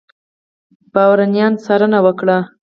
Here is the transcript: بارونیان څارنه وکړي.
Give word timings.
بارونیان 0.93 1.53
څارنه 1.63 1.99
وکړي. 2.05 2.37